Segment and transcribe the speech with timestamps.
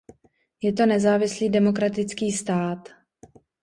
[0.61, 2.89] Je to nezávislý demokratický stát.